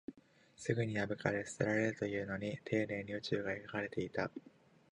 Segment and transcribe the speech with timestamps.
[0.57, 4.31] すぐに破かれ、捨てられるというのに、丁寧に宇宙が描かれていた